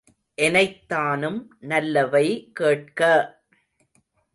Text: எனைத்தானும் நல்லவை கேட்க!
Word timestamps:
எனைத்தானும் 0.37 1.39
நல்லவை 1.63 2.25
கேட்க! 2.53 3.01